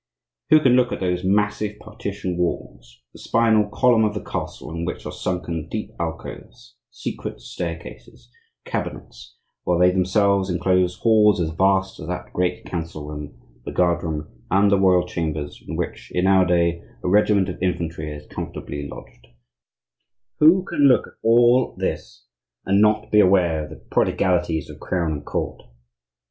[0.49, 4.83] Who can look at those massive partition walls, the spinal column of the castle, in
[4.83, 8.31] which are sunken deep alcoves, secret staircases,
[8.65, 14.27] cabinets, while they themselves enclose halls as vast as that great council room, the guardroom,
[14.49, 18.87] and the royal chambers, in which, in our day, a regiment of infantry is comfortably
[18.89, 22.25] lodged—who can look at all this
[22.65, 25.61] and not be aware of the prodigalities of Crown and court?